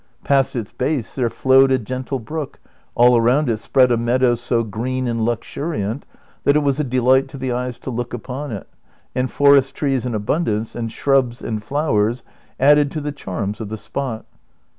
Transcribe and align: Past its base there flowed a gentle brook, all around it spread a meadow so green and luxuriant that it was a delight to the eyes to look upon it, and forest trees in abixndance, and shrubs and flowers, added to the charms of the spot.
Past 0.23 0.55
its 0.55 0.71
base 0.71 1.13
there 1.13 1.29
flowed 1.29 1.71
a 1.71 1.77
gentle 1.77 2.17
brook, 2.17 2.59
all 2.95 3.15
around 3.15 3.51
it 3.51 3.57
spread 3.59 3.91
a 3.91 3.97
meadow 3.97 4.33
so 4.33 4.63
green 4.63 5.07
and 5.07 5.23
luxuriant 5.23 6.07
that 6.43 6.55
it 6.55 6.63
was 6.63 6.79
a 6.79 6.83
delight 6.83 7.27
to 7.27 7.37
the 7.37 7.51
eyes 7.51 7.77
to 7.77 7.91
look 7.91 8.11
upon 8.11 8.51
it, 8.51 8.67
and 9.13 9.29
forest 9.29 9.75
trees 9.75 10.03
in 10.03 10.13
abixndance, 10.13 10.75
and 10.75 10.91
shrubs 10.91 11.43
and 11.43 11.61
flowers, 11.61 12.23
added 12.59 12.89
to 12.89 12.99
the 12.99 13.11
charms 13.11 13.61
of 13.61 13.69
the 13.69 13.77
spot. 13.77 14.25